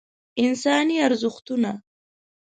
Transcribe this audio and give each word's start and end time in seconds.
انساني 0.43 0.95
ارزښتونه 1.07 1.71